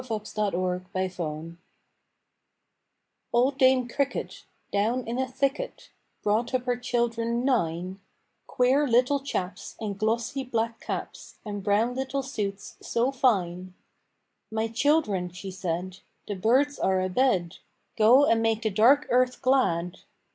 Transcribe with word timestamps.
OLD 0.09 0.33
DAME 0.33 0.81
CRICKET 0.91 1.57
Old 3.31 3.59
Dame 3.59 3.87
Cricket, 3.87 4.45
down 4.71 5.07
in 5.07 5.19
a 5.19 5.27
thicket, 5.27 5.91
Brought 6.23 6.55
up 6.55 6.63
her 6.63 6.75
children 6.75 7.45
nine, 7.45 7.99
Queer 8.47 8.87
little 8.87 9.19
chaps, 9.19 9.75
in 9.79 9.93
glossy 9.93 10.43
black 10.43 10.79
caps 10.79 11.35
And 11.45 11.63
brown 11.63 11.93
little 11.93 12.23
suits 12.23 12.77
so 12.81 13.11
fine. 13.11 13.75
"My 14.49 14.67
children," 14.67 15.29
she 15.29 15.51
said, 15.51 15.99
"The 16.27 16.33
birds 16.33 16.79
are 16.79 16.99
abed: 16.99 17.57
Go 17.95 18.25
and 18.25 18.41
make 18.41 18.63
the 18.63 18.71
dark 18.71 19.05
earth 19.11 19.39
glad! 19.43 19.99